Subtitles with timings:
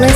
[0.00, 0.06] Hey,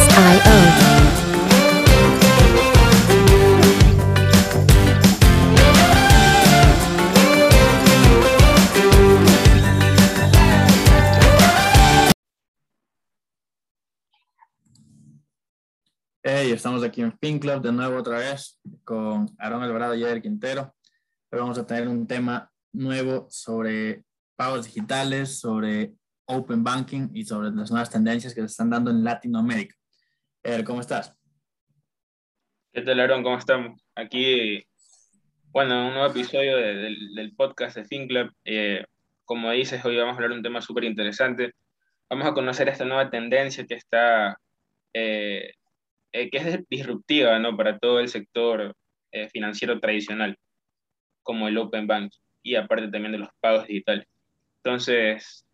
[16.53, 20.73] estamos aquí en FinClub de nuevo otra vez con Aaron Alvarado y Eder Quintero.
[21.33, 24.05] Hoy vamos a tener un tema nuevo sobre
[24.37, 25.97] pagos digitales, sobre
[26.33, 29.75] open banking y sobre las nuevas tendencias que se están dando en Latinoamérica.
[30.65, 31.17] ¿cómo estás?
[32.73, 33.23] ¿Qué tal, Aaron?
[33.23, 33.81] ¿Cómo estamos?
[33.95, 34.65] Aquí,
[35.51, 38.33] bueno, un nuevo episodio del podcast de FinClub.
[38.45, 38.85] Eh,
[39.25, 41.53] como dices, hoy vamos a hablar de un tema súper interesante.
[42.11, 44.39] Vamos a conocer esta nueva tendencia que está...
[44.95, 45.53] Eh,
[46.13, 47.57] eh, que es disruptiva ¿no?
[47.57, 48.77] para todo el sector
[49.13, 50.37] eh, financiero tradicional,
[51.23, 54.07] como el Open Bank y aparte también de los pagos digitales.
[54.57, 55.47] Entonces,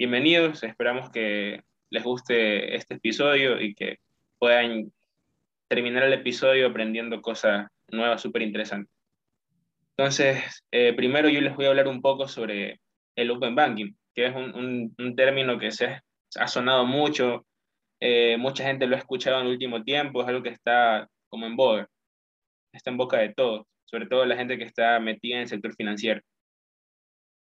[0.00, 3.98] bienvenidos, esperamos que les guste este episodio y que
[4.38, 4.90] puedan
[5.68, 8.90] terminar el episodio aprendiendo cosas nuevas, súper interesantes.
[9.98, 12.80] Entonces, eh, primero yo les voy a hablar un poco sobre
[13.14, 16.00] el Open Banking, que es un, término que se
[16.34, 17.44] ha sonado mucho
[18.00, 21.44] eh, mucha gente lo ha escuchado en el último tiempo, es algo que está como
[21.44, 21.86] en boga,
[22.72, 25.74] está en boca de todos, sobre todo la gente que está metida en el sector
[25.74, 26.22] financiero.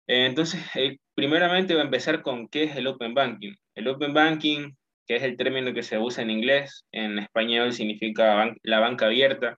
[0.07, 3.53] Eh, entonces, eh, primeramente voy a empezar con qué es el Open Banking.
[3.75, 4.71] El Open Banking,
[5.05, 9.57] que es el término que se usa en inglés, en español significa la banca abierta,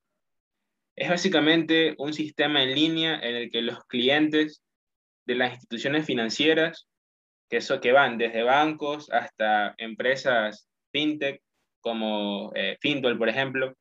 [0.95, 4.61] es básicamente un sistema en línea en el que los clientes
[5.25, 6.87] de las instituciones financieras,
[7.49, 11.41] que, eso, que van desde bancos hasta empresas fintech,
[11.81, 13.73] como eh, Fintol, por ejemplo,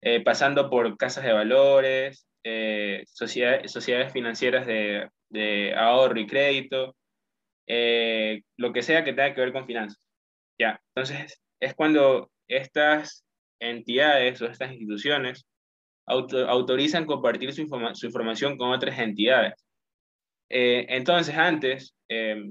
[0.00, 6.96] eh, pasando por casas de valores, eh, sociedades financieras de, de, ahorro y crédito,
[7.66, 10.00] eh, lo que sea que tenga que ver con finanzas.
[10.58, 13.24] Ya, entonces es cuando estas
[13.60, 15.44] entidades o estas instituciones
[16.06, 19.54] autorizan compartir su, su, información con otras entidades.
[20.48, 21.94] entonces, antes,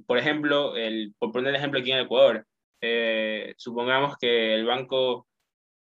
[0.05, 2.45] por ejemplo, el, por poner el ejemplo aquí en Ecuador,
[2.81, 5.27] eh, supongamos que el banco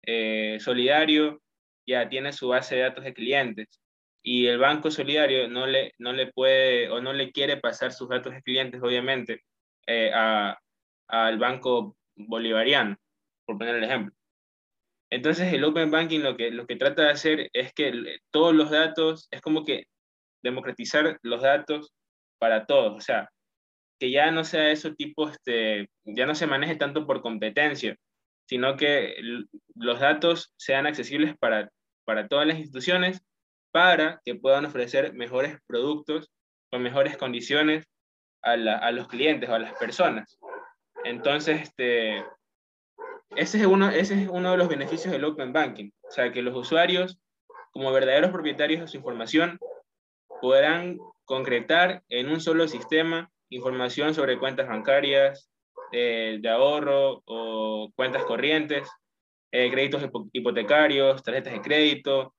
[0.03, 1.43] eh, solidario
[1.87, 3.81] ya tiene su base de datos de clientes
[4.29, 8.09] y el banco solidario no le, no le puede o no le quiere pasar sus
[8.09, 9.45] datos de clientes, obviamente,
[9.87, 12.97] eh, al banco bolivariano,
[13.47, 14.13] por poner el ejemplo.
[15.11, 18.73] Entonces, el Open Banking lo que, lo que trata de hacer es que todos los
[18.73, 19.85] datos, es como que
[20.43, 21.95] democratizar los datos
[22.41, 22.97] para todos.
[22.97, 23.31] O sea,
[24.01, 27.95] que ya no sea eso tipo, este, ya no se maneje tanto por competencia,
[28.49, 29.15] sino que
[29.77, 31.71] los datos sean accesibles para,
[32.05, 33.23] para todas las instituciones
[33.77, 36.33] para que puedan ofrecer mejores productos
[36.71, 37.85] con mejores condiciones
[38.43, 40.39] a, a los clientes o a las personas.
[41.05, 42.25] Entonces, este,
[43.37, 46.41] ese, es uno, ese es uno de los beneficios del Open Banking, o sea, que
[46.41, 47.19] los usuarios,
[47.71, 49.59] como verdaderos propietarios de su información,
[50.41, 55.51] podrán concretar en un solo sistema información sobre cuentas bancarias,
[55.93, 58.89] eh, de ahorro o cuentas corrientes,
[59.53, 62.33] eh, créditos hipotecarios, tarjetas de crédito,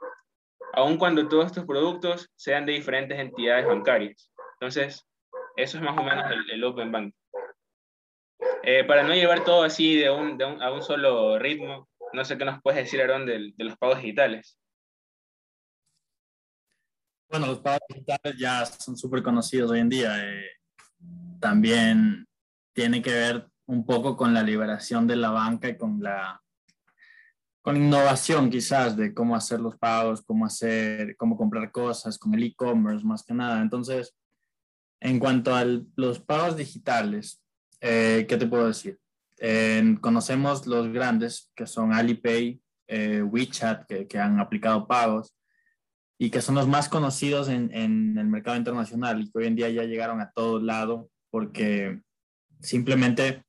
[0.74, 4.32] aun cuando todos estos productos sean de diferentes entidades bancarias.
[4.54, 5.06] Entonces,
[5.56, 7.14] eso es más o menos el, Open Bank.
[8.64, 12.46] Eh, para no llevar todo así de un, a un solo ritmo, no sé qué
[12.46, 14.60] nos puedes decir, Aaron, de, de los pagos digitales.
[17.30, 20.16] Bueno, los pagos digitales ya son súper conocidos hoy en día
[21.40, 22.28] también
[22.74, 26.42] tiene que ver un poco con la liberación de la banca y con la
[27.68, 32.44] con innovación quizás de cómo hacer los pagos, cómo hacer, cómo comprar cosas, con el
[32.44, 33.62] e-commerce más que nada.
[33.62, 34.16] Entonces,
[35.02, 35.66] en cuanto a
[35.98, 37.44] los pagos digitales,
[37.82, 38.98] eh, ¿qué te puedo decir?
[40.00, 45.36] conocemos los grandes que son Alipay, eh, WeChat, que, han aplicado pagos
[46.18, 49.58] y que son los más conocidos en, en, el mercado internacional y que hoy en
[49.58, 52.00] día ya llegaron a todo lado porque
[52.62, 53.44] simplemente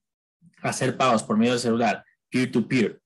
[0.60, 3.00] hacer pagos por medio del celular, peer-to-peer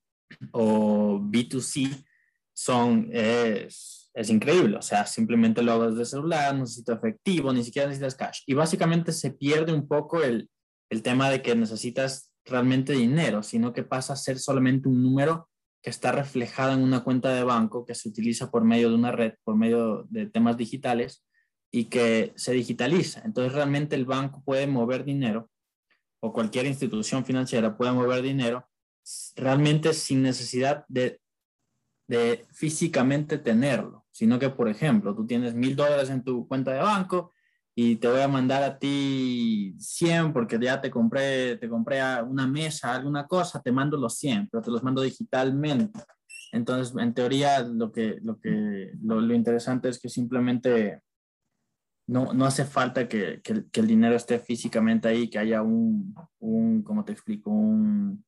[0.52, 2.04] o B2C,
[2.52, 4.76] son, es, es, increíble.
[4.76, 8.40] O sea, simplemente lo hago desde el celular, no efectivo, ni siquiera necesitas cash.
[8.46, 10.50] Y básicamente se pierde un poco el,
[10.90, 15.48] el tema de que necesitas realmente dinero, sino que pasa a ser solamente un número
[15.82, 19.10] que está reflejado en una cuenta de banco que se utiliza por medio de una
[19.10, 21.24] red, por medio de temas digitales
[21.72, 23.22] y que se digitaliza.
[23.24, 25.50] Entonces realmente el banco puede mover dinero
[26.20, 28.68] o cualquier institución financiera puede mover dinero
[29.36, 31.20] realmente sin necesidad de,
[32.08, 36.80] de físicamente tenerlo, sino que, por ejemplo, tú tienes mil dólares en tu cuenta de
[36.80, 37.32] banco
[37.74, 42.46] y te voy a mandar a ti 100 porque ya te compré, te compré una
[42.46, 46.00] mesa, alguna cosa, te mando los 100, pero te los mando digitalmente.
[46.52, 51.00] Entonces, en teoría, lo, que, lo, que, lo, interesante es que simplemente
[52.06, 56.82] no, no hace falta que, que, el dinero esté físicamente ahí, que haya un, un
[56.82, 57.50] ¿cómo te explico?
[57.50, 58.22] Un,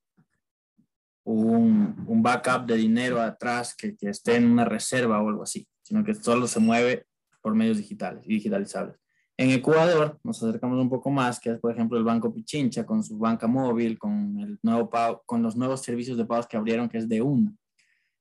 [1.24, 5.66] un, un backup de dinero atrás que, que esté en una reserva o algo así,
[5.82, 7.06] sino que solo se mueve
[7.40, 8.96] por medios digitales y digitalizables.
[9.36, 13.02] En Ecuador nos acercamos un poco más, que es por ejemplo el Banco Pichincha con
[13.02, 14.90] su banca móvil, con, el nuevo
[15.26, 17.56] con los nuevos servicios de pagos que abrieron, que es de uno,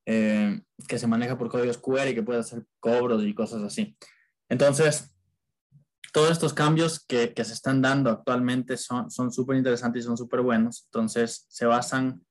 [0.05, 3.95] eh, que se maneja por códigos QR y que puede hacer cobros y cosas así.
[4.49, 5.15] Entonces,
[6.11, 10.41] todos estos cambios que, que se están dando actualmente son súper interesantes y son súper
[10.41, 10.85] buenos.
[10.85, 12.23] Entonces, se basan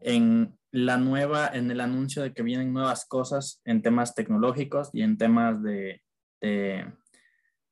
[0.00, 5.02] en la nueva, en el anuncio de que vienen nuevas cosas en temas tecnológicos y
[5.02, 6.02] en temas de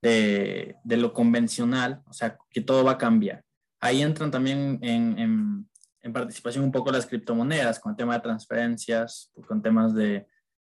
[0.04, 3.42] de, de, lo convencional, o sea, que todo va a cambiar.
[3.80, 5.68] Ahí entran también en, en,
[6.02, 10.26] en, participación un poco las criptomonedas, con el tema de transferencias, con temas de,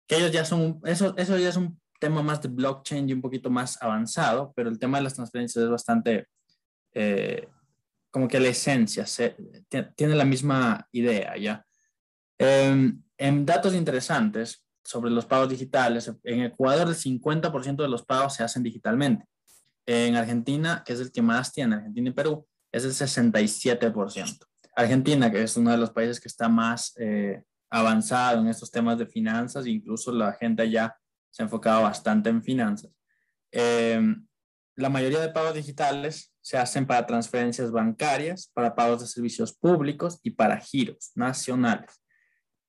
[0.07, 3.21] que ellos ya son, eso, eso ya es un tema más de blockchain y un
[3.21, 6.29] poquito más avanzado, pero el tema de las transferencias es bastante,
[6.93, 7.49] eh,
[8.15, 9.35] como que la esencia, se,
[9.97, 11.67] tiene la misma idea, ¿ya?
[12.39, 16.09] Em, en datos interesantes, sobre los pagos digitales.
[16.23, 19.27] En Ecuador el 50% de los pagos se hacen digitalmente.
[19.85, 24.47] En Argentina, que es el que más tiene, Argentina y Perú, es el 67%.
[24.77, 28.97] Argentina, que es uno de los países que está más eh, avanzado en estos temas
[28.97, 30.97] de finanzas, incluso la gente ya
[31.31, 32.93] se ha enfocado bastante en finanzas.
[33.51, 34.01] Eh,
[34.77, 40.19] la mayoría de pagos digitales se hacen para transferencias bancarias, para pagos de servicios públicos
[40.23, 42.05] y para giros nacionales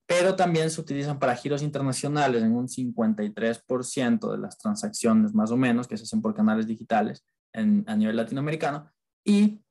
[0.08, 5.58] pero también se utilizan para giros internacionales en un 53% de las transacciones más o
[5.58, 8.92] menos que se hacen por canales digitales a nivel latinoamericano.
[9.24, 9.62] Y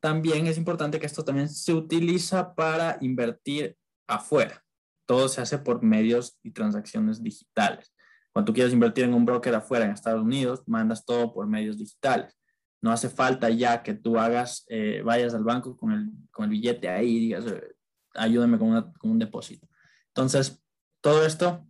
[0.00, 4.62] también es importante que esto también se utiliza para invertir afuera.
[5.06, 7.92] Todo se hace por medios y transacciones digitales.
[8.32, 11.78] Cuando tú quieres invertir en un broker afuera, en Estados Unidos, mandas todo por medios
[11.78, 12.36] digitales.
[12.82, 16.50] No hace falta ya que tú hagas, eh, vayas al banco con el, con el
[16.50, 17.74] billete ahí y digas, eh,
[18.14, 19.68] ayúdame con, con un depósito.
[20.08, 20.62] Entonces,
[21.00, 21.66] todo esto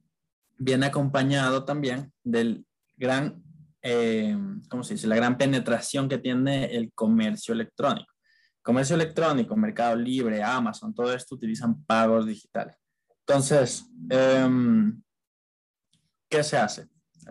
[0.58, 2.66] viene acompañado también del
[2.96, 3.42] gran,
[3.82, 4.36] eh,
[4.68, 5.06] ¿cómo se dice?
[5.06, 8.12] La gran penetración que tiene el comercio electrónico.
[8.62, 12.76] Comercio electrónico, Mercado Libre, Amazon, todo esto utilizan pagos digitales.
[13.26, 15.00] Entonces, em,
[16.30, 16.88] ¿qué se hace?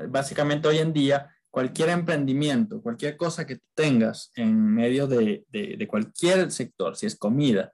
[0.10, 5.44] Básicamente hoy en día, cualquier emprendimiento, cualquier cosa que tengas en medio de,
[5.90, 7.74] cualquier sector, si es comida,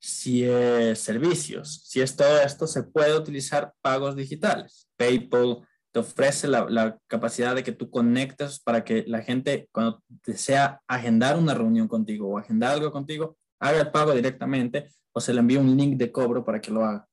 [0.00, 4.88] si es servicios, si es todo esto, se puede utilizar pagos digitales.
[4.96, 10.80] PayPal te ofrece la, capacidad de que tú conectes para que la gente, cuando desea
[10.86, 15.40] agendar una reunión contigo o agendar algo contigo, haga el pago directamente o se le
[15.40, 17.07] envíe un link de cobro para que lo haga.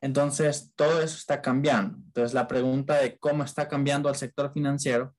[0.00, 1.96] Entonces, todo eso está cambiando.
[1.98, 5.14] Entonces, la pregunta de cómo está cambiando el sector financiero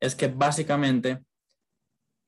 [0.00, 1.24] es que básicamente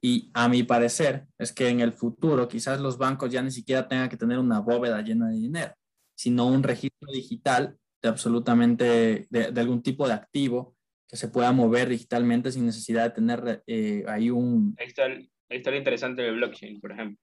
[0.00, 3.88] y a mi parecer es que en el futuro quizás los bancos ya ni siquiera
[3.88, 5.74] tengan que tener una bóveda llena de dinero,
[6.14, 10.76] sino un registro digital de absolutamente, de, algún tipo de activo
[11.08, 14.76] que se pueda mover digitalmente sin necesidad de tener eh, ahí un...
[14.78, 17.18] Ahí está, ahí está lo interesante del blockchain, por ejemplo.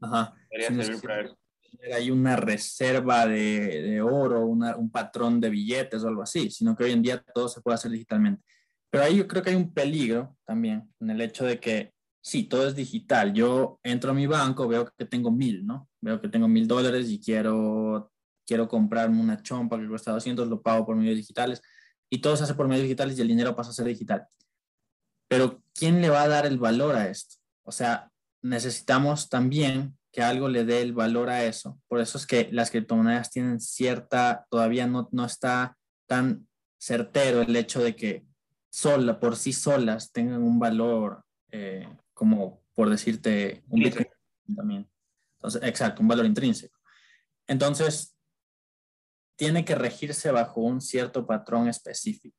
[0.00, 0.34] Ajá.
[1.94, 6.92] Hay una reserva de, oro, un patrón de billetes o algo así, sino que hoy
[6.92, 8.42] en día todo se puede hacer digitalmente.
[8.90, 12.44] Pero ahí yo creo que hay un peligro también en el hecho de que sí,
[12.44, 13.32] todo es digital.
[13.32, 15.88] Yo entro a mi banco, veo que tengo mil, ¿no?
[16.00, 18.12] Veo que tengo mil dólares y quiero,
[18.46, 21.62] quiero comprarme una chompa que cuesta 200, lo pago por medios digitales
[22.10, 24.26] y todo se hace por medios digitales y el dinero pasa a ser digital.
[25.28, 27.36] Pero ¿quién le va a dar el valor a esto?
[27.64, 28.10] O sea,
[28.42, 31.78] necesitamos también que algo le dé el valor a eso.
[31.88, 37.54] Por eso es que las criptomonedas tienen cierta, todavía no, no está tan certero el
[37.54, 38.24] hecho de que
[38.70, 44.06] sola, por sí solas tengan un valor eh, como por decirte un Bitcoin
[44.56, 44.90] también.
[45.36, 46.78] Entonces, exacto, un valor intrínseco.
[47.46, 48.16] Entonces,
[49.36, 52.38] tiene que regirse bajo un cierto patrón específico.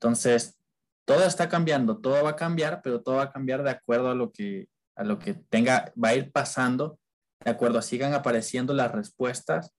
[0.00, 0.58] Entonces,
[1.04, 4.16] todo está cambiando, todo va a cambiar, pero todo va a cambiar de acuerdo a
[4.16, 6.98] lo que, a lo que tenga, va a ir pasando,
[7.44, 9.72] de acuerdo sigan apareciendo las respuestas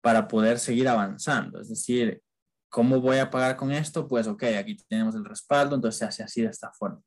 [0.00, 1.60] para poder seguir avanzando.
[1.60, 2.22] Es decir,
[2.68, 4.06] ¿cómo voy a pagar con esto?
[4.06, 7.00] Pues, ok, aquí tenemos el respaldo, entonces se hace así de esta forma.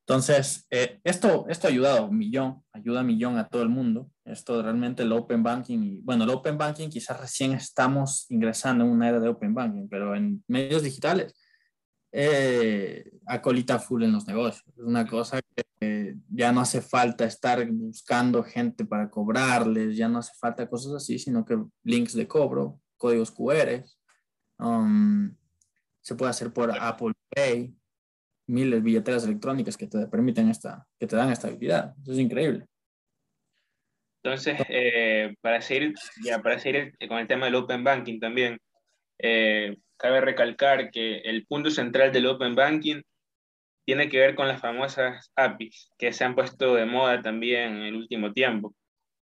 [0.00, 4.10] Entonces, eh, esto, esto ha ayudado un millón, ayuda a millón a todo el mundo.
[4.24, 8.90] Esto realmente el Open Banking, y, bueno, el Open Banking quizás recién estamos ingresando en
[8.90, 11.34] una era de Open Banking, pero en medios digitales
[12.12, 14.64] eh, acolita full en los negocios.
[14.76, 15.40] Es una cosa
[15.80, 20.94] que ya no hace falta estar buscando gente para cobrarles, ya no hace falta cosas
[20.94, 23.84] así, sino que links de cobro, códigos QR,
[24.58, 25.34] um,
[26.00, 27.74] se puede hacer por Apple Pay,
[28.46, 31.94] miles de billeteras electrónicas que te permiten esta, que te dan esta habilidad.
[32.02, 32.66] Eso es increíble.
[34.22, 38.58] Entonces, eh, para, seguir, ya, para seguir con el tema del Open Banking también,
[39.18, 43.02] eh, cabe recalcar que el punto central del Open Banking
[43.84, 47.82] tiene que ver con las famosas APIs que se han puesto de moda también en
[47.82, 48.74] el último tiempo.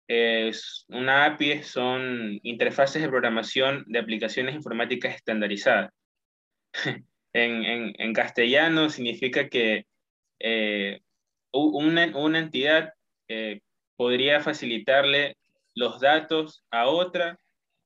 [0.07, 5.91] Es, una API son interfaces de programación de aplicaciones informáticas estandarizadas.
[7.33, 9.85] en, en, en, castellano significa que
[10.39, 11.01] eh,
[11.51, 12.93] una, una, entidad
[13.27, 13.61] eh,
[13.95, 15.37] podría facilitarle
[15.75, 17.37] los datos a otra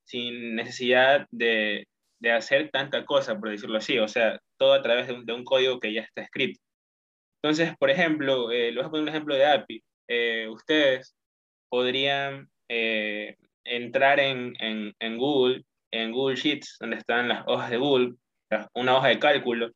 [0.04, 1.86] sin necesidad de,
[2.22, 5.32] de hacer tanta cosa, por decirlo así, o sea, todo a través de un, de
[5.32, 6.60] un código que ya está escrito.
[7.42, 9.82] Entonces, por ejemplo, eh, les voy a poner un ejemplo de API.
[10.08, 11.16] Eh, ustedes
[11.68, 17.78] podrían eh, entrar en, en, en, Google, en Google Sheets, donde están las hojas de
[17.78, 18.12] Google,
[18.74, 19.72] una hoja de cálculo,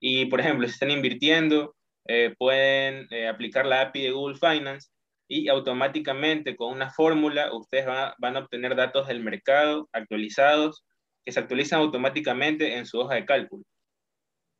[0.00, 1.74] y, por ejemplo, si están invirtiendo,
[2.06, 4.90] eh, pueden aplicar la API de Google Finance
[5.28, 10.84] y automáticamente con una fórmula ustedes van van a obtener datos del mercado actualizados
[11.24, 13.64] que se actualizan automáticamente en su hoja de cálculo.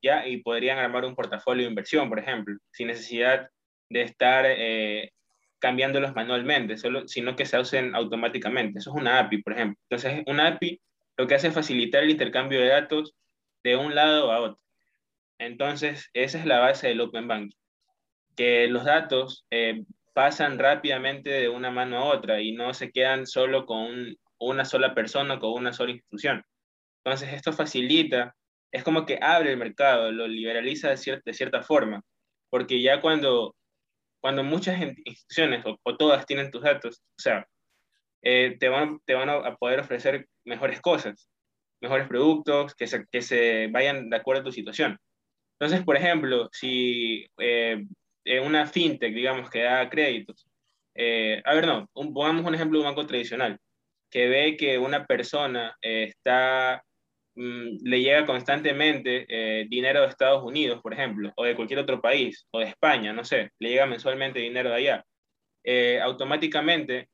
[0.03, 0.27] ¿ya?
[0.27, 3.49] Y podrían armar un portafolio de inversión, por ejemplo, sin necesidad
[3.89, 5.13] de estar eh,
[5.59, 8.81] cambiándolos manualmente, solo, sino que se usen automáticamente.
[8.81, 9.79] Eso es una API, por ejemplo.
[9.89, 10.81] Entonces, una API
[11.17, 13.15] lo que hace es facilitar el intercambio de datos
[13.63, 14.59] de un lado a otro.
[15.39, 17.57] Entonces, esa es la base del Open Banking,
[18.37, 23.27] que los datos eh, pasan rápidamente de una mano a otra y no se quedan
[23.27, 26.45] solo con una sola persona, con una sola institución.
[27.05, 28.35] Entonces, esto facilita,
[28.73, 32.03] es como que abre el mercado, lo liberaliza de cierta, de cierta forma,
[32.49, 33.55] porque ya cuando,
[34.21, 37.47] cuando muchas instituciones o, todas tienen tus datos, o sea,
[38.23, 41.29] eh, te, van, te van a poder ofrecer mejores cosas,
[41.81, 44.97] mejores productos que se, que se vayan de acuerdo a tu situación.
[45.59, 47.85] Entonces, por ejemplo, si eh,
[48.45, 50.47] una fintech, digamos, que da créditos,
[50.95, 53.59] eh, a ver, no, pongamos un ejemplo de un banco tradicional,
[54.11, 56.83] que ve que una persona está
[57.35, 62.01] Mm, le llega constantemente eh, dinero de Estados Unidos, por ejemplo, o de cualquier otro
[62.01, 65.05] país, o de España, no sé, le llega mensualmente dinero de allá,
[65.65, 67.09] eh, automáticamente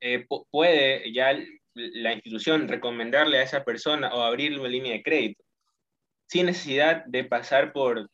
[0.00, 1.38] eh, puede ya
[1.74, 5.44] la institución recomendarle a esa persona o abrirle una línea de crédito,
[6.28, 8.10] sin necesidad de pasar por,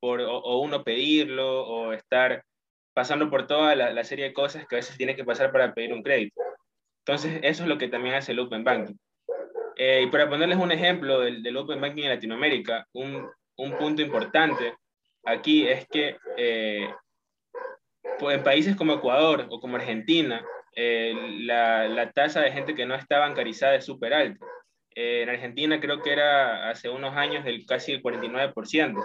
[0.00, 2.44] por o, uno pedirlo, o estar
[2.94, 5.74] pasando por toda la, la serie de cosas que a veces tiene que pasar para
[5.74, 6.40] pedir un crédito.
[7.06, 8.96] Entonces, eso es lo que también hace el Open Banking
[9.76, 14.02] eh, y para ponerles un ejemplo del, del, Open Banking en Latinoamérica, un, un punto
[14.02, 14.74] importante
[15.24, 16.88] aquí es que eh,
[18.18, 20.44] pues en países como Ecuador o como Argentina,
[20.76, 24.46] eh, la, la, tasa de gente que no está bancarizada es súper alta.
[24.94, 29.02] en Argentina creo que era hace unos años del casi el 49%,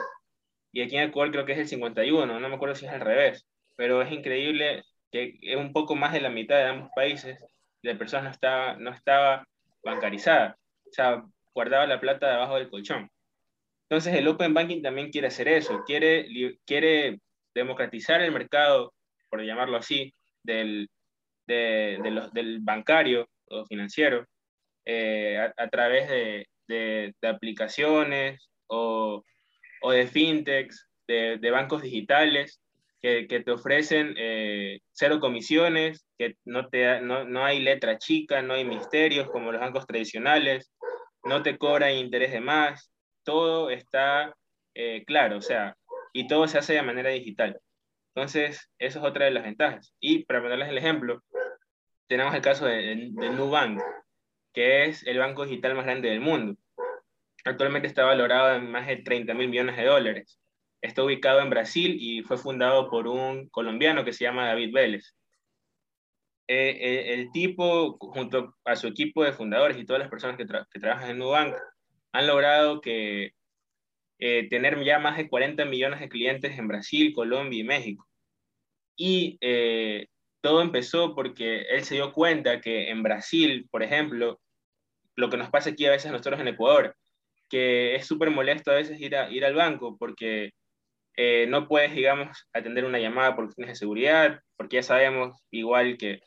[0.71, 3.01] y aquí en Ecuador creo que es el 51%, no me acuerdo si es al
[3.01, 7.39] revés, pero es increíble que es un poco más de la mitad de ambos países
[7.81, 9.47] de personas no estaba, no estaba
[9.83, 10.58] bancarizada
[10.89, 13.09] o sea, guardaba la plata debajo del colchón.
[13.89, 16.27] Entonces el Open Banking también quiere hacer eso, quiere,
[16.65, 17.19] quiere
[17.55, 18.93] democratizar el mercado,
[19.29, 20.89] por llamarlo así, del,
[21.47, 24.25] de, de del bancario o financiero
[24.85, 29.23] eh, a, través de, de, aplicaciones o,
[29.81, 32.59] o, de fintechs, de, bancos digitales
[33.01, 38.41] que, que te ofrecen eh, cero comisiones, que no, te, no, no hay letra chica,
[38.41, 40.71] no hay misterios como los bancos tradicionales,
[41.23, 42.91] no te cobran interés de más,
[43.23, 44.33] todo está
[44.73, 45.75] eh, claro, o sea,
[46.13, 47.59] y todo se hace de manera digital.
[48.15, 49.93] Entonces, eso es otra de las ventajas.
[49.99, 51.23] Y para ponerles el ejemplo,
[52.07, 53.81] tenemos el caso de, de, Nubank,
[54.53, 56.57] que es el banco digital más grande del mundo.
[57.45, 60.39] Actualmente está valorado en más de 30 mil millones de dólares.
[60.81, 65.13] Está ubicado en Brasil y fue fundado por un colombiano que se llama David Vélez.
[66.51, 70.45] Eh, eh, el tipo, junto a su equipo de fundadores y todas las personas que,
[70.79, 71.55] trabajan en Nubank,
[72.11, 73.33] han logrado que
[74.17, 78.07] eh, tener ya más de 40 millones de clientes en Brasil, Colombia y México.
[78.97, 79.37] Y
[80.41, 84.41] todo empezó porque él se dio cuenta que en Brasil, por ejemplo,
[85.15, 86.95] lo que nos pasa aquí a veces nosotros en Ecuador,
[87.47, 90.51] que es súper molesto a veces ir, ir al banco porque
[91.47, 96.21] no puedes, digamos, atender una llamada por cuestiones de seguridad, porque ya sabemos igual que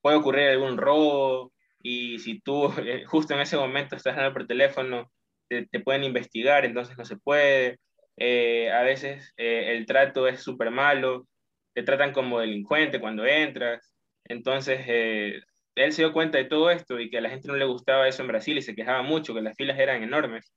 [0.00, 1.52] puede ocurrir algún robo
[1.82, 5.10] y si tú eh, justo en ese momento estás hablando por teléfono
[5.48, 7.78] te, pueden investigar, entonces no se puede.
[8.16, 11.26] Eh, a veces eh, el trato es súper malo,
[11.74, 13.94] te tratan como delincuente cuando entras.
[14.24, 15.40] Entonces, eh,
[15.74, 18.08] él se dio cuenta de todo esto y que a la gente no le gustaba
[18.08, 20.52] eso en Brasil y se quejaba mucho, que las filas eran enormes.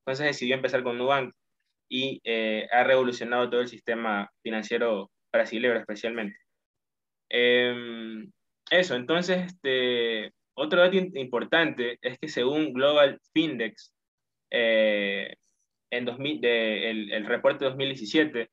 [0.00, 1.34] Entonces decidió empezar con Nubank
[1.88, 2.20] y
[2.72, 6.38] ha revolucionado todo el sistema financiero brasileño especialmente.
[7.28, 8.30] Em,
[8.70, 13.92] eso, entonces, este, otro dato importante es que según Global Findex,
[14.50, 15.34] eh,
[15.90, 18.50] en 2000, el, el, reporte de 2017,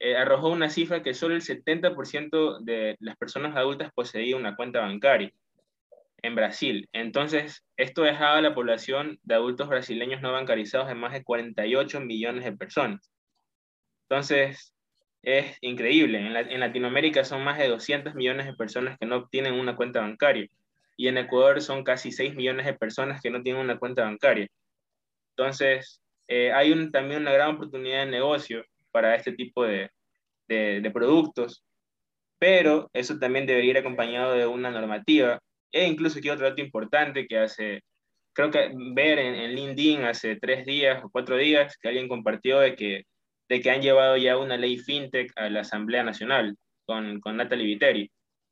[0.00, 4.80] eh, arrojó una cifra que solo el 70% de las personas adultas poseía una cuenta
[4.80, 5.32] bancaria
[6.24, 6.88] en Brasil.
[6.92, 12.00] Entonces, esto dejaba a la población de adultos brasileños no bancarizados en más de 48
[12.00, 13.12] millones de personas.
[14.08, 14.74] Entonces,
[15.22, 16.18] es increíble.
[16.18, 20.48] En, Latinoamérica son más de 200 millones de personas que no tienen una cuenta bancaria.
[20.96, 24.48] Y en Ecuador son casi 6 millones de personas que no tienen una cuenta bancaria.
[25.36, 29.90] Entonces, eh, hay también una gran oportunidad de negocio para este tipo de,
[30.92, 31.64] productos,
[32.38, 35.38] pero eso también debería ir acompañado de una normativa.
[35.72, 37.82] E incluso aquí otro dato importante que hace,
[38.34, 42.60] creo que ver en, en LinkedIn hace tres días o cuatro días que alguien compartió
[42.60, 43.04] de que
[43.48, 46.56] de que han llevado ya una ley fintech a la Asamblea Nacional
[46.86, 48.10] con, con Natalie Viteri.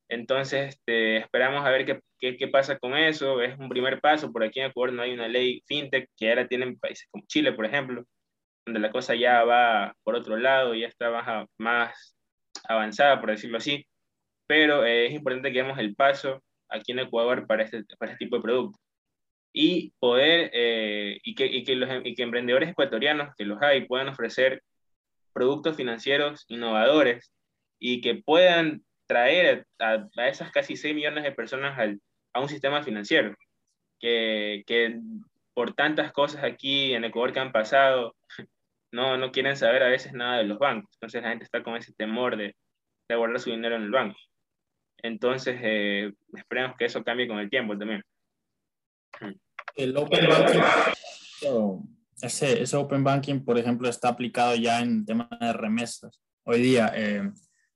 [0.09, 1.87] Entonces, este, esperamos a ver
[2.21, 3.41] qué, qué, pasa con eso.
[3.41, 4.31] Es un primer paso.
[4.33, 7.53] Por aquí en Ecuador no hay una ley fintech que ahora tienen países como Chile,
[7.53, 8.05] por ejemplo,
[8.67, 12.17] donde la cosa ya va por otro lado, ya está más, más
[12.69, 13.87] avanzada, por decirlo así.
[14.47, 18.25] Pero eh, es importante que demos el paso aquí en Ecuador para este, para este
[18.25, 18.81] tipo de productos.
[19.53, 23.87] Y poder, eh, y, que, y, que los, y que emprendedores ecuatorianos, que los hay,
[23.87, 24.63] puedan ofrecer
[25.33, 27.33] productos financieros innovadores
[27.79, 32.01] y que puedan traer a, esas casi 6 millones de personas al,
[32.33, 33.35] a un sistema financiero,
[34.01, 34.99] que, que,
[35.55, 38.17] por tantas cosas aquí en Ecuador que han pasado,
[38.93, 40.91] no, no quieren saber a veces nada de los bancos.
[40.95, 42.57] Entonces la gente está con ese temor de,
[43.09, 44.19] de guardar su dinero en el banco.
[45.03, 48.03] Entonces, eh, esperemos que eso cambie con el tiempo también.
[49.75, 50.61] El Open Banking
[52.23, 56.21] ese, ese Open Banking, por ejemplo, está aplicado ya en tema de remesas.
[56.45, 57.31] Hoy día, eh,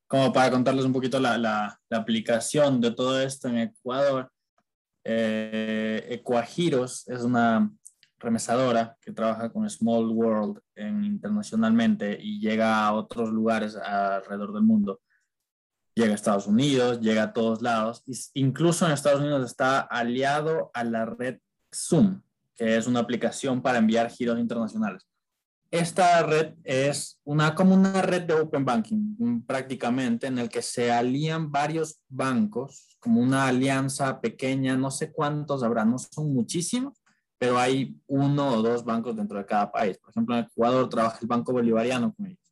[0.07, 4.31] como para contarles un poquito la, la, aplicación de todo esto en Ecuador,
[5.03, 7.69] eh, Ecuagiros es una
[8.19, 14.63] remesadora que trabaja con Small World en, internacionalmente y llega a otros lugares alrededor del
[14.63, 15.01] mundo.
[15.97, 18.03] Llega a Estados Unidos, llega a todos lados.
[18.35, 21.39] Incluso en Estados Unidos está aliado a la red
[21.73, 22.21] Zoom,
[22.55, 25.07] que es una aplicación para enviar giros internacionales.
[25.71, 30.91] Esta red es una, como una red de Open Banking, prácticamente, en el que se
[30.91, 37.01] alían varios bancos, como una alianza pequeña, no sé cuántos habrá, no son muchísimos,
[37.39, 39.97] pero hay uno o dos bancos dentro de cada país.
[39.97, 42.46] Por ejemplo, en Ecuador trabaja el Banco Bolivariano con ellos.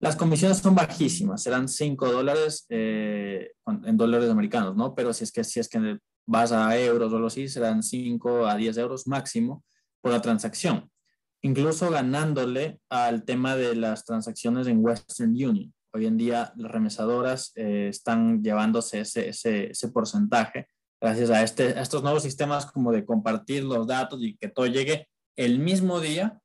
[0.00, 3.52] Las comisiones son bajísimas, serán 5 dólares eh,
[3.84, 4.94] en dólares americanos, ¿no?
[4.94, 8.46] Pero si es que, si es que vas a euros o algo así, serán 5
[8.46, 9.62] a 10 euros máximo
[10.00, 10.90] por la transacción,
[11.42, 15.74] incluso ganándole al tema de las transacciones en Western Union.
[15.92, 21.78] Hoy en día las remesadoras eh, están llevándose ese, ese, ese, porcentaje gracias a, este,
[21.78, 26.00] a estos nuevos sistemas como de compartir los datos y que todo llegue el mismo
[26.00, 26.40] día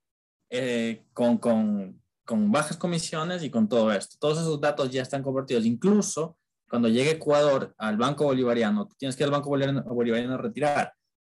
[0.49, 4.17] eh, con, con, con bajas comisiones y con todo esto.
[4.19, 5.65] Todos esos datos ya están convertidos.
[5.65, 6.37] Incluso
[6.69, 10.93] cuando llegue Ecuador al Banco Bolivariano, tienes que ir al Banco Bolivariano, a retirar,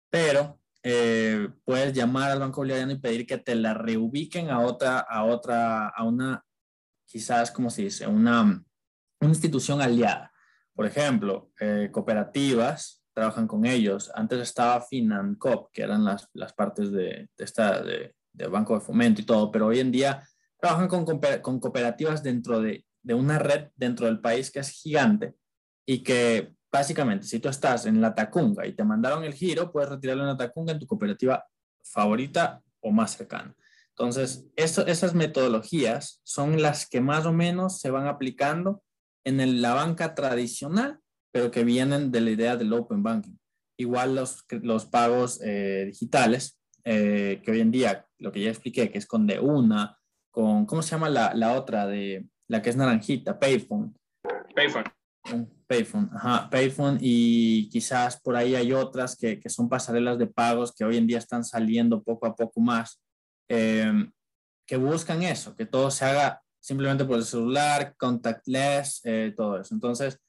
[0.10, 5.00] pero eh, puedes llamar al Banco Bolivariano y pedir que te la reubiquen a otra,
[5.00, 6.44] a otra, a una,
[7.06, 8.08] quizás, ¿cómo se dice?
[8.08, 10.32] Una, una institución aliada.
[10.74, 14.12] Por ejemplo, eh, cooperativas trabajan con ellos.
[14.14, 18.82] Antes estaba Financop, que eran las, las partes de, de esta, de, de, Banco de
[18.82, 20.24] Fomento y todo, pero hoy en día
[20.60, 21.06] trabajan con,
[21.42, 25.34] con cooperativas dentro de de una red dentro del país que es gigante
[25.86, 29.90] y que básicamente si tú estás en la Tacunga y te mandaron el giro, puedes
[29.90, 31.46] retirarlo en la Tacunga en tu cooperativa
[31.82, 33.56] favorita o más cercana.
[33.92, 38.84] Entonces, esas metodologías son las que más o menos se van aplicando
[39.24, 41.00] en la banca tradicional,
[41.32, 43.40] pero que vienen de la idea del open banking.
[43.78, 48.92] Igual los, los pagos eh, digitales, eh, que hoy en día, lo que ya expliqué,
[48.92, 49.98] que es con de una,
[50.38, 51.88] con, ¿cómo se llama la, la otra?
[51.88, 53.96] De, la que es naranjita, Payphone.
[54.56, 54.84] Payphone.
[55.66, 60.76] Payphone, ajá, Payphone y quizás por ahí hay otras que, que, son pasarelas de pagos
[60.76, 63.02] que hoy en día están saliendo poco a poco más,
[63.50, 64.12] em,
[64.68, 69.74] que buscan eso, que todo se haga simplemente por el celular, contactless, eh, todo eso.
[69.74, 70.20] Entonces,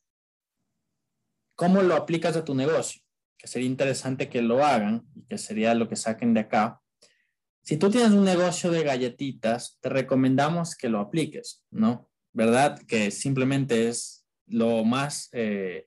[1.54, 3.02] ¿cómo lo aplicas a tu negocio?
[3.36, 6.80] Que sería interesante que lo hagan y que sería lo que saquen de acá.
[7.68, 12.09] Si tú tienes un negocio de galletitas, te recomendamos que lo apliques, ¿no?
[12.33, 12.81] ¿Verdad?
[12.87, 15.87] Que simplemente es lo más, eh,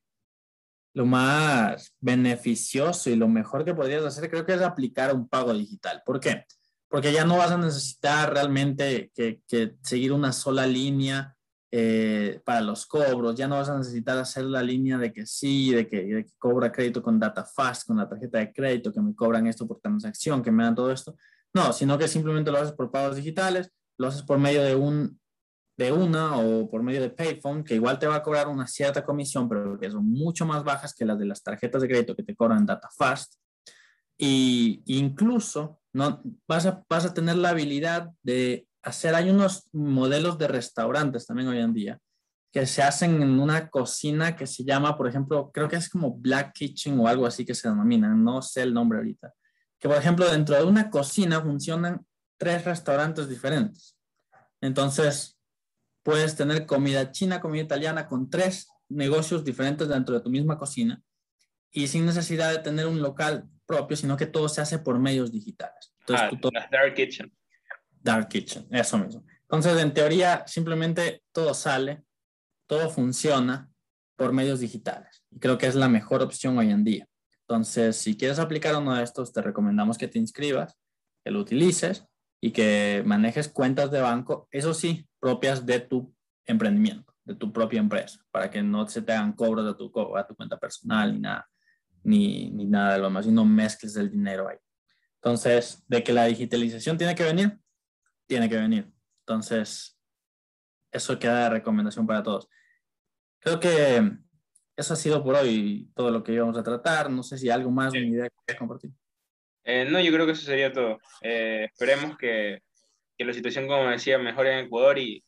[0.94, 5.56] lo más beneficioso y lo mejor que podrías hacer, creo que es aplicar un pago
[5.56, 6.04] digital.
[6.06, 6.46] ¿Por qué?
[6.88, 11.36] Porque ya no vas a necesitar realmente que, que seguir una sola línea
[11.72, 15.74] eh, para los cobros, ya no vas a necesitar hacer la línea de que sí,
[15.74, 19.02] de que, de que cobra crédito con data fast, con la tarjeta de crédito, que
[19.02, 21.16] me cobran esto por transacción, que me dan todo esto.
[21.54, 25.20] No, sino que simplemente lo haces por pagos digitales, lo haces por medio de un
[25.78, 29.04] de una o por medio de Payphone, que igual te va a cobrar una cierta
[29.04, 32.24] comisión, pero que son mucho más bajas que las de las tarjetas de crédito que
[32.24, 33.36] te cobran data fast.
[34.18, 40.38] Y incluso no, vas, a, vas a tener la habilidad de hacer, hay unos modelos
[40.38, 42.00] de restaurantes también hoy en día,
[42.54, 46.16] que se hacen en una cocina que se llama, por ejemplo, creo que es como
[46.16, 49.34] Black Kitchen o algo así que se denomina, no sé el nombre ahorita.
[49.82, 52.06] Que, por ejemplo, dentro de una cocina funcionan
[52.38, 53.98] tres restaurantes diferentes.
[54.62, 55.38] Entonces,
[56.04, 61.02] puedes tener comida china, comida italiana con tres negocios diferentes dentro de tu misma cocina
[61.72, 65.32] y sin necesidad de tener un local propio, sino que todo se hace por medios
[65.32, 65.94] digitales.
[66.00, 67.34] Entonces, ah, Dark Kitchen.
[67.90, 69.26] Dark Kitchen, eso mismo.
[69.44, 72.04] Entonces, en teoría, simplemente todo sale,
[72.68, 73.70] todo funciona
[74.16, 75.24] por medios digitales.
[75.32, 77.08] Y creo que es la mejor opción hoy en día.
[77.52, 80.80] Entonces, si quieres aplicar uno de estos, te recomendamos que te inscribas,
[81.22, 82.06] que lo utilices
[82.40, 87.82] y que manejes cuentas de banco, eso sí, propias de tu emprendimiento, de tu propia
[87.82, 91.20] empresa, para que no se te hagan cobros de tu, a tu cuenta personal ni
[91.20, 91.50] nada,
[92.04, 94.58] ni, ni nada de lo más, y no mezcles el dinero ahí.
[95.16, 97.60] Entonces, de que la digitalización tiene que venir,
[98.28, 98.90] tiene que venir.
[99.26, 100.00] Entonces,
[100.90, 102.48] eso queda de recomendación para todos.
[103.40, 104.10] Creo que
[104.82, 107.10] eso ha sido por hoy todo lo que íbamos a tratar.
[107.10, 108.92] No sé si hay algo más, una idea que quieras compartir.
[109.64, 111.00] Eh, no, yo creo que eso sería todo.
[111.22, 112.62] Eh, esperemos que,
[113.18, 115.24] que, la situación, como decía, mejore en Ecuador y,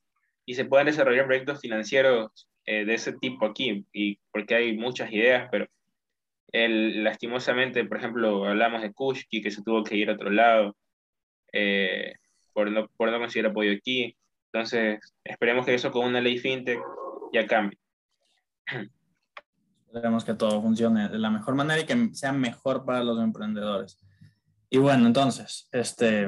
[0.45, 5.11] y se puedan desarrollar proyectos financieros eh, de ese tipo aquí, y porque hay muchas
[5.11, 5.67] ideas, pero
[6.53, 10.75] el, lastimosamente, por ejemplo, hablamos de Kushki, que se tuvo que ir a otro lado.
[11.51, 12.13] Eh,
[12.53, 14.15] por no, por no conseguir apoyo aquí.
[14.51, 16.79] Entonces, esperemos que eso con una ley fintech
[17.33, 17.77] ya cambie.
[19.93, 23.99] Esperemos que todo funcione de la mejor manera y que sea mejor para los emprendedores.
[24.67, 26.27] Y bueno, entonces, este,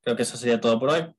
[0.00, 1.14] creo que eso sería todo por hoy.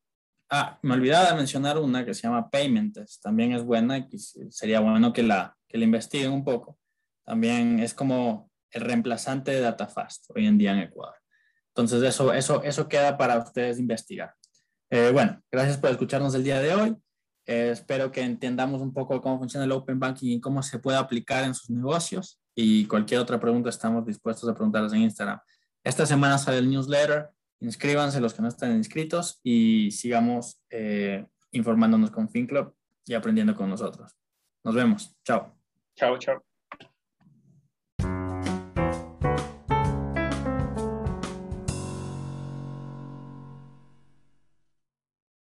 [0.49, 3.17] Ah, me olvidaba de mencionar una que se llama Payments.
[3.21, 6.77] También es buena y sería bueno que la, que la investiguen un poco.
[7.23, 11.15] También es como el reemplazante de DataFast hoy en día en Ecuador.
[11.69, 14.33] Entonces, eso, eso, eso queda para ustedes investigar.
[14.89, 16.97] Eh, bueno, gracias por escucharnos el día de hoy.
[17.49, 20.99] Eh, espero que entendamos un poco cómo funciona el Open Banking y cómo se puede
[20.99, 22.39] aplicar en sus negocios.
[22.53, 25.39] Y cualquier otra pregunta estamos dispuestos a preguntarles en Instagram.
[25.83, 27.29] Esta semana sale el newsletter.
[27.59, 32.75] Inscríbanse los que no están inscritos y sigamos eh, informándonos con FinClub
[33.07, 34.15] y aprendiendo con nosotros.
[34.63, 35.17] Nos vemos.
[35.23, 35.57] Chao.
[35.95, 36.48] Chao, chao.